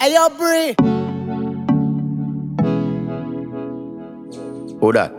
Hey, 0.00 0.14
yo, 0.14 0.28
Bree. 0.30 0.74
Who 4.80 4.92
that? 4.92 5.12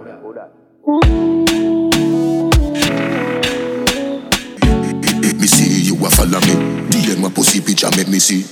Me 5.40 5.48
see 5.48 5.82
you 5.84 5.96
a 6.06 6.10
follow 6.10 6.40
me. 6.42 6.56
DM 6.90 7.20
my 7.20 7.30
pussy 7.30 7.62
picture 7.62 7.90
make 7.96 8.08
me 8.08 8.20
see. 8.20 8.46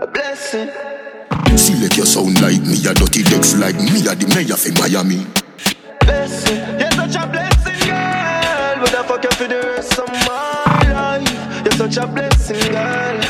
A 0.00 0.06
blessing. 0.06 0.70
Select 1.56 1.96
your 1.96 2.06
sound 2.06 2.40
like 2.40 2.62
me, 2.62 2.78
a 2.86 2.94
dirty 2.94 3.22
decks 3.22 3.54
like 3.56 3.76
me, 3.76 4.06
a 4.06 4.14
the 4.14 4.26
mayor 4.34 4.56
for 4.56 4.72
Miami. 4.80 5.26
Blessing. 6.00 6.78
You're 6.78 6.90
such 6.92 7.16
a 7.16 7.26
blessing, 7.26 7.78
girl. 7.86 8.80
But 8.80 8.94
I 8.94 9.04
fuck 9.06 9.24
you 9.24 9.30
for 9.30 9.48
the 9.48 9.65
such 11.96 12.04
a 12.04 12.12
blessing, 12.12 12.72
girl. 12.72 13.20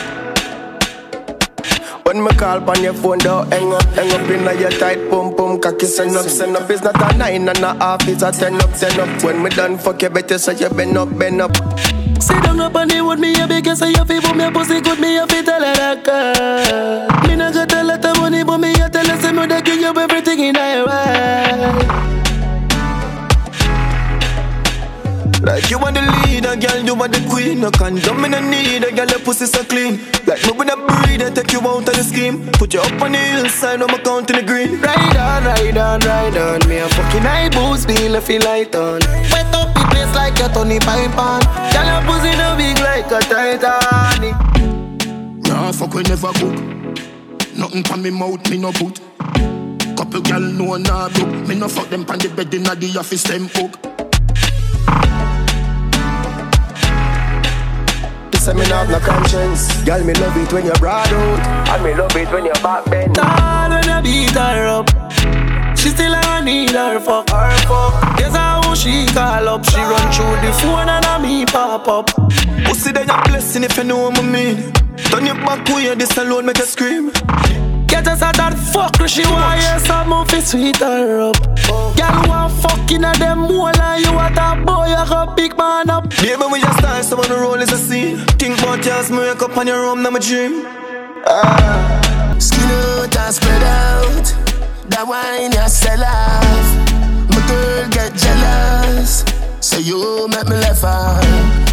When 2.04 2.22
me 2.22 2.30
call 2.30 2.68
on 2.68 2.82
your 2.82 2.94
phone, 2.94 3.18
don't 3.18 3.50
hang 3.52 3.72
up, 3.72 3.82
hang 3.94 4.12
up 4.12 4.30
in 4.30 4.60
your 4.60 4.70
tight 4.70 5.10
pum 5.10 5.34
pum 5.34 5.60
cocky 5.60 5.86
send 5.86 6.16
up, 6.16 6.26
send 6.26 6.56
up. 6.56 6.68
It's 6.70 6.82
not 6.82 7.00
a 7.00 7.16
nine 7.16 7.48
and 7.48 7.58
a 7.58 7.74
half, 7.74 8.06
it's 8.08 8.22
a 8.22 8.32
ten 8.32 8.54
up, 8.56 8.72
ten 8.74 8.98
up. 9.00 9.22
When 9.22 9.42
me 9.42 9.50
done 9.50 9.78
fuck 9.78 10.02
you, 10.02 10.10
better 10.10 10.38
say 10.38 10.56
you 10.56 10.68
bend 10.70 10.96
up, 10.96 11.16
bend 11.18 11.40
up. 11.40 11.54
Sit 12.20 12.42
down 12.42 12.60
up 12.60 12.74
on 12.74 12.88
the 12.88 13.04
wood, 13.04 13.18
me 13.18 13.40
a 13.40 13.46
big 13.46 13.66
say 13.66 13.90
you 13.90 14.04
fi 14.04 14.20
boom 14.20 14.40
your 14.40 14.52
pussy 14.52 14.80
good, 14.80 14.98
me 15.00 15.18
a 15.18 15.26
fi 15.26 15.42
tell 15.42 15.62
her 15.62 15.74
that 15.74 16.04
girl. 16.04 17.28
Me 17.28 17.36
not 17.36 17.54
got 17.54 17.72
a 17.72 17.82
lot 17.82 18.04
of 18.04 18.16
money, 18.18 18.42
but 18.44 18.58
me 18.58 18.72
a 18.72 18.88
tell 18.88 19.06
her 19.06 19.20
say 19.20 19.32
me 19.32 19.46
da 19.46 19.60
give 19.60 19.80
you 19.80 19.94
everything 19.96 20.40
in 20.40 20.54
your 20.54 20.85
Like 25.46 25.70
you 25.70 25.78
are 25.78 25.92
the 25.92 26.02
leader, 26.26 26.56
girl, 26.56 26.82
you 26.82 26.94
are 27.00 27.06
the 27.06 27.22
queen. 27.30 27.60
No 27.60 27.70
condom, 27.70 28.20
me 28.20 28.28
no 28.28 28.40
need 28.40 28.82
a 28.82 28.90
girl, 28.90 29.06
your 29.06 29.20
pussy 29.20 29.46
so 29.46 29.62
clean. 29.62 30.00
Like 30.26 30.42
me 30.42 30.50
with 30.50 30.68
a 30.68 30.74
I 30.74 31.30
take 31.30 31.52
you 31.52 31.60
out 31.60 31.86
of 31.86 31.94
the 31.94 32.02
scheme. 32.02 32.50
Put 32.58 32.74
you 32.74 32.80
up 32.80 33.00
on 33.00 33.12
the 33.12 33.18
hillside, 33.18 33.80
I'm 33.80 33.88
counting 34.02 34.36
the 34.36 34.42
green. 34.42 34.80
Ride 34.80 35.16
on, 35.16 35.44
ride 35.44 35.78
on, 35.78 36.00
ride 36.00 36.36
on. 36.36 36.68
Me 36.68 36.78
a 36.78 36.88
fucking 36.88 37.22
high 37.22 37.48
boost, 37.48 37.86
me 37.86 38.08
left 38.08 38.26
feel 38.26 38.42
light 38.42 38.74
on. 38.74 38.98
Wet 39.30 39.54
up 39.54 39.72
the 39.72 39.86
place 39.88 40.14
like 40.16 40.34
a 40.40 40.48
Tony 40.52 40.80
Pipe 40.80 41.16
on. 41.16 41.40
Girl, 41.70 41.86
your 41.86 42.02
pussy 42.10 42.34
no 42.34 42.56
big 42.58 42.78
like 42.82 43.06
a 43.06 43.20
Titanic. 43.22 44.34
Nah, 45.46 45.70
fuck 45.70 45.94
we 45.94 46.02
never 46.02 46.32
cook. 46.34 46.58
Nothing 47.54 47.84
pan 47.84 48.02
me 48.02 48.10
mouth, 48.10 48.50
me 48.50 48.58
no 48.58 48.72
put. 48.72 48.98
Couple 49.96 50.20
gal 50.22 50.40
know 50.40 50.76
nah 50.76 51.08
book. 51.08 51.28
Me 51.46 51.54
no 51.54 51.68
fuck 51.68 51.88
them 51.88 52.04
pan 52.04 52.18
the 52.18 52.28
bed 52.30 52.52
inna 52.52 52.74
the 52.74 52.98
office 52.98 53.22
them 53.22 53.48
hook. 53.54 54.05
This 58.46 58.54
me 58.54 58.60
not 58.68 58.86
have 58.86 58.90
no 58.90 59.00
conscience. 59.00 59.82
Girl, 59.82 60.04
me 60.04 60.14
love 60.14 60.36
it 60.36 60.52
when 60.52 60.66
you 60.66 60.72
broad 60.74 61.08
out, 61.08 61.68
and 61.68 61.82
me 61.82 61.94
love 61.94 62.14
it 62.14 62.30
when 62.30 62.44
you 62.44 62.52
back 62.62 62.84
bend. 62.84 63.16
Hard 63.16 63.72
when 63.72 63.88
I 63.88 64.00
beat 64.00 64.30
her 64.30 64.66
up. 64.68 65.76
She 65.76 65.88
still 65.88 66.14
I 66.14 66.42
need 66.44 66.70
her 66.70 67.00
fuck 67.00 67.28
her 67.30 67.56
fuck. 67.66 68.16
Guess 68.16 68.36
how 68.36 68.72
she 68.74 69.06
call 69.06 69.48
up. 69.48 69.64
She 69.64 69.78
run 69.78 70.12
through 70.12 70.46
the 70.46 70.52
phone 70.62 70.88
and 70.88 71.04
I 71.04 71.18
me 71.20 71.44
pop 71.44 71.88
up. 71.88 72.06
Pussy, 72.64 72.92
then 72.92 73.08
your 73.08 73.20
blessing 73.24 73.64
if 73.64 73.76
you 73.76 73.82
know 73.82 74.10
what 74.10 74.18
I 74.20 74.22
mean. 74.22 74.72
Turn 75.10 75.26
your 75.26 75.34
back 75.34 75.66
way, 75.70 75.92
this 75.96 76.16
alone 76.16 76.46
make 76.46 76.58
you 76.58 76.66
scream. 76.66 77.10
Get 77.88 78.06
us 78.08 78.22
out 78.22 78.36
that 78.36 78.54
fuck, 78.58 79.08
she 79.08 79.22
want 79.22 79.60
hear 79.60 79.78
some 79.80 80.12
of 80.12 80.32
it 80.32 80.42
sweet 80.42 80.76
her 80.76 81.20
up. 81.20 81.36
Girl 81.66 82.28
want 82.28 82.52
fucking 82.62 83.04
at 83.04 83.18
them 83.18 83.40
more 83.40 83.72
like 83.72 84.04
you 84.04 84.10
a 84.10 84.30
top 84.34 84.64
boy, 84.66 84.86
you 84.86 85.08
go 85.08 85.34
big 85.34 85.56
man 85.56 85.88
up. 85.90 86.10
Baby, 86.10 86.42
when 86.42 86.60
you 86.60 86.72
start, 86.74 87.04
so 87.04 87.16
on 87.16 87.28
the 87.28 87.36
roll 87.36 87.54
is 87.54 87.72
a 87.72 87.78
scene. 87.78 88.18
Think 88.76 88.88
about 88.88 88.96
yours, 88.98 89.10
me 89.10 89.18
wake 89.18 89.42
up 89.42 89.56
on 89.56 89.66
your 89.66 89.80
room, 89.80 90.02
now 90.02 90.10
my 90.10 90.18
dream. 90.18 90.66
Ah. 91.26 92.36
Skin 92.38 92.60
out 92.60 93.16
and 93.16 93.34
spread 93.34 93.62
out. 93.62 94.26
That 94.90 95.06
wine 95.08 95.50
you 95.50 95.66
sell 95.66 96.04
off. 96.04 96.68
My 97.30 97.40
girl 97.48 97.88
get 97.88 98.12
jealous. 98.12 99.24
Say 99.60 99.80
you 99.80 100.28
make 100.28 100.44
me 100.48 100.56
laugh 100.60 100.84
out. 100.84 101.24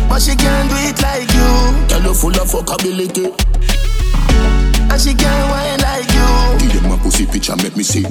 But 0.07 0.21
she 0.21 0.33
can't 0.37 0.69
do 0.69 0.77
it 0.79 1.01
like 1.01 1.27
you. 1.35 1.89
Girl, 1.89 2.07
you 2.07 2.13
full 2.13 2.39
of 2.39 2.47
fuckability. 2.47 3.35
And 4.89 5.01
she 5.01 5.13
can't 5.13 5.51
wine 5.51 5.81
like 5.81 6.07
you. 6.07 6.69
Give 6.71 6.81
them 6.81 6.91
my 6.91 6.97
pussy 7.03 7.25
picture 7.25 7.57
make 7.57 7.75
me 7.75 7.83
see. 7.83 8.05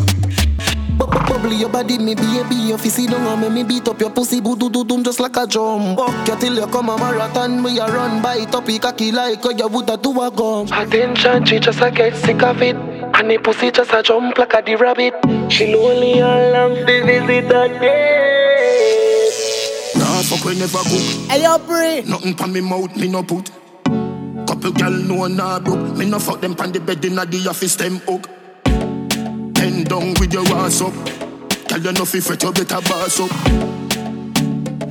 Bu- 1.43 1.49
bu- 1.49 1.55
your 1.57 1.69
body, 1.69 1.99
me 1.99 2.15
baby, 2.15 2.55
you 2.55 2.79
fi 2.79 2.89
sit 2.89 3.11
down 3.11 3.27
and 3.27 3.41
make 3.41 3.53
me 3.53 3.63
beat 3.65 3.89
up 3.89 4.01
your 4.01 4.11
pussy, 4.11 4.41
boo 4.41 4.57
doo 4.57 4.71
doo 4.71 4.85
doo, 4.85 5.03
just 5.03 5.21
like 5.21 5.37
a 5.37 5.47
drum. 5.47 5.97
Fuck 5.97 6.29
you 6.29 6.37
till 6.37 6.55
you 6.55 6.67
come 6.67 6.89
a 6.89 6.97
marathon, 6.97 7.63
Me 7.63 7.79
a 7.79 7.87
run 7.87 8.23
by 8.23 8.37
it 8.37 8.55
up, 8.55 8.69
it 8.69 8.81
cocky 8.83 9.13
like 9.13 9.43
how 9.43 9.51
you 9.51 9.69
woulda 9.69 9.97
do 9.97 10.21
a 10.21 10.31
gum. 10.31 10.67
Attention, 10.73 11.45
she 11.45 11.59
just 11.59 11.81
a 11.81 11.91
get 11.91 12.17
sick 12.17 12.43
of 12.43 12.63
it, 12.63 12.77
and 12.77 13.31
the 13.31 13.39
pussy 13.39 13.71
just 13.71 13.93
a 13.93 14.03
jump 14.03 14.39
like 14.39 14.55
a 14.55 14.63
the 14.63 14.77
rabbit. 14.77 15.15
She 15.51 15.75
lonely 15.75 16.21
and 16.21 16.53
long 16.53 16.75
to 16.87 17.05
visit 17.07 17.47
again. 17.47 19.33
Nah, 19.97 20.23
fuck 20.23 20.45
we 20.45 20.59
never 20.59 20.79
cook. 20.79 21.31
Hey, 21.31 21.43
yo, 21.43 21.59
Bree. 21.59 22.03
Nothing 22.03 22.35
pan 22.35 22.53
me 22.53 22.61
mouth, 22.61 22.95
me 22.97 23.09
no 23.09 23.23
put. 23.23 23.51
Couple 24.47 24.73
gal 24.73 24.91
know 24.91 25.27
nah 25.27 25.59
broke. 25.61 25.97
Me 25.97 26.05
no 26.07 26.19
fuck 26.19 26.41
them 26.41 26.55
pan 26.55 26.73
the 26.73 26.81
bed 26.81 27.05
inna 27.05 27.27
the 27.27 27.49
office 27.49 27.77
them 27.77 27.99
hook. 28.07 28.29
Bend 29.55 29.89
down 29.89 30.15
with 30.21 30.33
your 30.33 30.47
ass 30.57 30.81
up. 30.83 30.93
Girl, 31.81 31.93
you 31.95 32.05
fi 32.05 32.21
fret, 32.21 32.43
you 32.43 32.53
better 32.53 32.81
boss 32.83 33.19
up. 33.21 33.31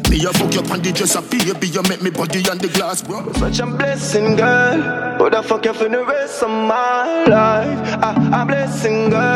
Me 0.10 0.26
a 0.26 0.34
fuck 0.34 0.54
you 0.54 0.60
on 0.72 0.82
the 0.82 0.92
dresser, 0.94 1.22
baby, 1.22 1.68
you 1.68 1.82
make 1.84 2.02
me 2.02 2.10
body 2.10 2.44
on 2.50 2.58
the 2.58 2.68
glass, 2.68 3.02
bro. 3.02 3.32
Such 3.34 3.60
a 3.60 3.66
blessing, 3.66 4.36
girl. 4.36 5.18
Would 5.20 5.34
the 5.34 5.42
fuck 5.42 5.64
you 5.64 5.74
for 5.74 5.88
the 5.88 6.04
rest 6.04 6.44
of 6.44 6.50
my 6.50 7.24
life? 7.26 7.80
I, 8.04 8.30
I'm 8.34 8.48
blessing, 8.48 9.10
girl. 9.10 9.31